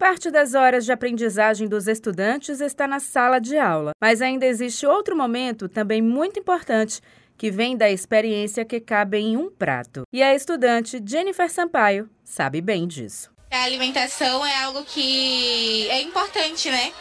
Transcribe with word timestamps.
Parte 0.00 0.30
das 0.30 0.54
horas 0.54 0.86
de 0.86 0.92
aprendizagem 0.92 1.68
dos 1.68 1.86
estudantes 1.86 2.62
está 2.62 2.88
na 2.88 2.98
sala 2.98 3.38
de 3.38 3.58
aula, 3.58 3.92
mas 4.00 4.22
ainda 4.22 4.46
existe 4.46 4.86
outro 4.86 5.14
momento 5.14 5.68
também 5.68 6.00
muito 6.00 6.40
importante 6.40 7.02
que 7.36 7.50
vem 7.50 7.76
da 7.76 7.90
experiência 7.90 8.64
que 8.64 8.80
cabe 8.80 9.18
em 9.18 9.36
um 9.36 9.50
prato. 9.50 10.04
E 10.10 10.22
a 10.22 10.34
estudante 10.34 11.02
Jennifer 11.04 11.50
Sampaio 11.50 12.08
sabe 12.24 12.62
bem 12.62 12.88
disso. 12.88 13.30
A 13.50 13.62
alimentação 13.62 14.44
é 14.46 14.62
algo 14.62 14.82
que 14.84 15.86
é 15.90 16.00
importante, 16.00 16.70
né? 16.70 16.94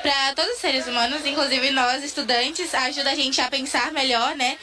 Para 0.00 0.34
todos 0.34 0.52
os 0.52 0.58
seres 0.58 0.86
humanos, 0.86 1.26
inclusive 1.26 1.70
nós 1.72 2.02
estudantes, 2.02 2.74
ajuda 2.74 3.10
a 3.10 3.14
gente 3.14 3.38
a 3.38 3.50
pensar 3.50 3.92
melhor, 3.92 4.34
né? 4.34 4.56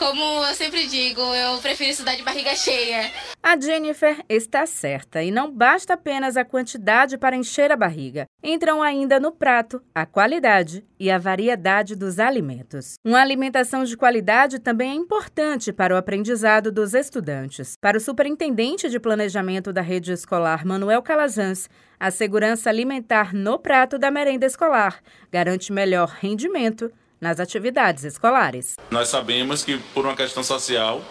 Como 0.00 0.24
eu 0.46 0.54
sempre 0.54 0.86
digo, 0.86 1.20
eu 1.20 1.58
prefiro 1.58 1.90
estudar 1.90 2.16
de 2.16 2.22
barriga 2.22 2.54
cheia. 2.54 3.12
A 3.42 3.60
Jennifer 3.60 4.24
está 4.30 4.64
certa 4.64 5.22
e 5.22 5.30
não 5.30 5.52
basta 5.52 5.92
apenas 5.92 6.38
a 6.38 6.44
quantidade 6.44 7.18
para 7.18 7.36
encher 7.36 7.70
a 7.70 7.76
barriga. 7.76 8.24
Entram 8.42 8.82
ainda 8.82 9.20
no 9.20 9.30
prato 9.30 9.82
a 9.94 10.06
qualidade 10.06 10.82
e 10.98 11.10
a 11.10 11.18
variedade 11.18 11.94
dos 11.94 12.18
alimentos. 12.18 12.94
Uma 13.04 13.20
alimentação 13.20 13.84
de 13.84 13.94
qualidade 13.94 14.58
também 14.58 14.92
é 14.92 14.94
importante 14.94 15.70
para 15.70 15.94
o 15.94 15.98
aprendizado 15.98 16.72
dos 16.72 16.94
estudantes. 16.94 17.74
Para 17.78 17.98
o 17.98 18.00
superintendente 18.00 18.88
de 18.88 18.98
planejamento 18.98 19.70
da 19.70 19.82
rede 19.82 20.12
escolar 20.12 20.64
Manuel 20.64 21.02
Calazans, 21.02 21.68
a 21.98 22.10
segurança 22.10 22.70
alimentar 22.70 23.34
no 23.34 23.58
prato 23.58 23.98
da 23.98 24.10
merenda 24.10 24.46
escolar 24.46 25.02
garante 25.30 25.70
melhor 25.70 26.08
rendimento 26.08 26.90
nas 27.20 27.38
atividades 27.38 28.04
escolares. 28.04 28.76
Nós 28.90 29.08
sabemos 29.08 29.62
que 29.62 29.76
por 29.92 30.04
uma 30.04 30.16
questão 30.16 30.42
social, 30.42 31.02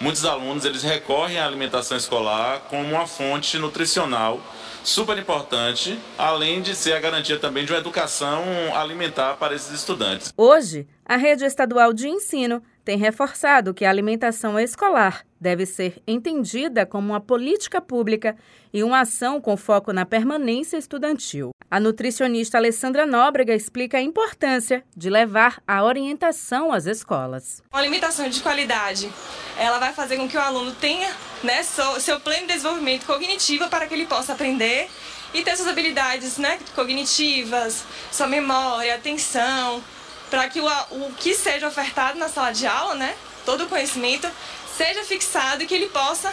muitos 0.00 0.24
alunos 0.24 0.64
eles 0.64 0.82
recorrem 0.82 1.38
à 1.38 1.46
alimentação 1.46 1.96
escolar 1.96 2.60
como 2.70 2.82
uma 2.94 3.06
fonte 3.06 3.58
nutricional 3.58 4.40
super 4.82 5.18
importante, 5.18 5.98
além 6.16 6.62
de 6.62 6.74
ser 6.74 6.94
a 6.94 7.00
garantia 7.00 7.38
também 7.38 7.64
de 7.64 7.72
uma 7.72 7.78
educação 7.78 8.42
alimentar 8.74 9.34
para 9.34 9.54
esses 9.54 9.72
estudantes. 9.72 10.32
Hoje, 10.36 10.86
a 11.04 11.16
rede 11.16 11.44
estadual 11.44 11.92
de 11.92 12.08
ensino 12.08 12.62
tem 12.88 12.96
reforçado 12.96 13.74
que 13.74 13.84
a 13.84 13.90
alimentação 13.90 14.58
escolar 14.58 15.22
deve 15.38 15.66
ser 15.66 16.02
entendida 16.06 16.86
como 16.86 17.10
uma 17.10 17.20
política 17.20 17.82
pública 17.82 18.34
e 18.72 18.82
uma 18.82 19.00
ação 19.00 19.42
com 19.42 19.58
foco 19.58 19.92
na 19.92 20.06
permanência 20.06 20.78
estudantil. 20.78 21.50
A 21.70 21.78
nutricionista 21.78 22.56
Alessandra 22.56 23.04
Nóbrega 23.04 23.54
explica 23.54 23.98
a 23.98 24.00
importância 24.00 24.82
de 24.96 25.10
levar 25.10 25.62
a 25.68 25.84
orientação 25.84 26.72
às 26.72 26.86
escolas. 26.86 27.62
Uma 27.70 27.80
alimentação 27.80 28.26
de 28.26 28.40
qualidade, 28.40 29.12
ela 29.58 29.78
vai 29.78 29.92
fazer 29.92 30.16
com 30.16 30.26
que 30.26 30.38
o 30.38 30.40
aluno 30.40 30.72
tenha 30.72 31.10
né, 31.44 31.62
seu, 31.62 32.18
pleno 32.20 32.46
desenvolvimento 32.46 33.04
cognitivo 33.04 33.68
para 33.68 33.86
que 33.86 33.92
ele 33.92 34.06
possa 34.06 34.32
aprender 34.32 34.88
e 35.34 35.42
ter 35.42 35.54
suas 35.56 35.68
habilidades 35.68 36.38
né, 36.38 36.58
cognitivas, 36.74 37.84
sua 38.10 38.26
memória, 38.26 38.94
atenção, 38.94 39.84
para 40.30 40.48
que 40.48 40.60
o, 40.60 40.66
o 40.66 41.12
que 41.16 41.34
seja 41.34 41.68
ofertado 41.68 42.18
na 42.18 42.28
sala 42.28 42.52
de 42.52 42.66
aula, 42.66 42.94
né, 42.94 43.16
todo 43.44 43.64
o 43.64 43.68
conhecimento, 43.68 44.28
seja 44.76 45.04
fixado 45.04 45.62
e 45.62 45.66
que 45.66 45.74
ele 45.74 45.88
possa 45.88 46.32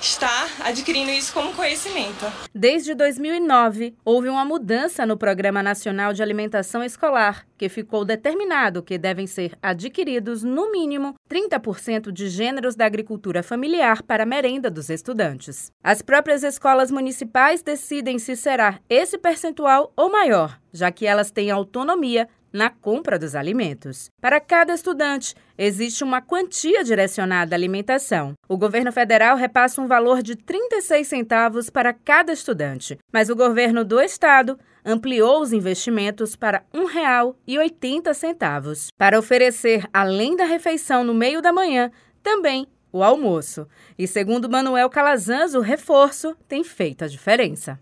estar 0.00 0.48
adquirindo 0.60 1.10
isso 1.10 1.32
como 1.32 1.52
conhecimento. 1.52 2.24
Desde 2.54 2.94
2009, 2.94 3.94
houve 4.04 4.28
uma 4.28 4.44
mudança 4.44 5.04
no 5.04 5.16
Programa 5.16 5.62
Nacional 5.62 6.12
de 6.12 6.22
Alimentação 6.22 6.82
Escolar, 6.82 7.46
que 7.58 7.68
ficou 7.68 8.04
determinado 8.04 8.82
que 8.82 8.96
devem 8.96 9.26
ser 9.26 9.52
adquiridos, 9.62 10.42
no 10.42 10.72
mínimo, 10.72 11.14
30% 11.28 12.10
de 12.10 12.28
gêneros 12.28 12.74
da 12.74 12.86
agricultura 12.86 13.42
familiar 13.42 14.02
para 14.02 14.22
a 14.22 14.26
merenda 14.26 14.70
dos 14.70 14.88
estudantes. 14.88 15.70
As 15.84 16.00
próprias 16.00 16.42
escolas 16.42 16.90
municipais 16.90 17.62
decidem 17.62 18.18
se 18.18 18.36
será 18.36 18.80
esse 18.88 19.18
percentual 19.18 19.92
ou 19.96 20.10
maior, 20.10 20.58
já 20.72 20.90
que 20.90 21.06
elas 21.06 21.30
têm 21.30 21.50
autonomia 21.50 22.28
na 22.52 22.70
compra 22.70 23.18
dos 23.18 23.34
alimentos. 23.34 24.10
Para 24.20 24.40
cada 24.40 24.74
estudante, 24.74 25.34
existe 25.56 26.02
uma 26.02 26.20
quantia 26.20 26.84
direcionada 26.84 27.54
à 27.54 27.56
alimentação. 27.56 28.34
O 28.48 28.56
governo 28.56 28.92
federal 28.92 29.36
repassa 29.36 29.80
um 29.80 29.86
valor 29.86 30.22
de 30.22 30.36
36 30.36 31.06
centavos 31.06 31.70
para 31.70 31.92
cada 31.92 32.32
estudante, 32.32 32.98
mas 33.12 33.30
o 33.30 33.36
governo 33.36 33.84
do 33.84 34.00
estado 34.00 34.58
ampliou 34.84 35.40
os 35.40 35.52
investimentos 35.52 36.36
para 36.36 36.62
R$ 36.72 36.80
1,80 36.80 38.90
para 38.96 39.18
oferecer, 39.18 39.88
além 39.92 40.36
da 40.36 40.44
refeição 40.44 41.04
no 41.04 41.14
meio 41.14 41.42
da 41.42 41.52
manhã, 41.52 41.90
também 42.22 42.66
o 42.92 43.02
almoço. 43.02 43.66
E 43.98 44.06
segundo 44.06 44.48
Manuel 44.48 44.90
Calazans, 44.90 45.54
o 45.54 45.60
reforço 45.60 46.36
tem 46.48 46.64
feito 46.64 47.04
a 47.04 47.08
diferença. 47.08 47.78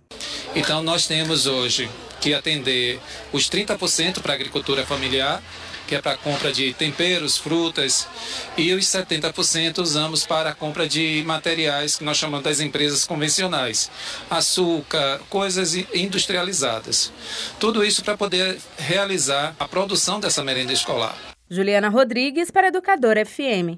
Então 0.54 0.82
nós 0.82 1.06
temos 1.06 1.46
hoje 1.46 1.88
que 2.20 2.34
atender 2.34 2.98
os 3.32 3.48
30% 3.48 4.20
para 4.20 4.32
a 4.32 4.36
agricultura 4.36 4.84
familiar, 4.84 5.42
que 5.86 5.94
é 5.94 6.02
para 6.02 6.12
a 6.12 6.16
compra 6.16 6.52
de 6.52 6.74
temperos, 6.74 7.38
frutas, 7.38 8.06
e 8.56 8.72
os 8.74 8.84
70% 8.84 9.78
usamos 9.78 10.26
para 10.26 10.50
a 10.50 10.54
compra 10.54 10.86
de 10.86 11.22
materiais 11.26 11.96
que 11.96 12.04
nós 12.04 12.18
chamamos 12.18 12.44
das 12.44 12.60
empresas 12.60 13.06
convencionais, 13.06 13.90
açúcar, 14.28 15.20
coisas 15.30 15.74
industrializadas. 15.94 17.10
Tudo 17.58 17.84
isso 17.84 18.04
para 18.04 18.16
poder 18.16 18.58
realizar 18.76 19.56
a 19.58 19.66
produção 19.66 20.20
dessa 20.20 20.44
merenda 20.44 20.72
escolar. 20.72 21.16
Juliana 21.50 21.88
Rodrigues 21.88 22.50
para 22.50 22.68
Educador 22.68 23.16
FM. 23.24 23.76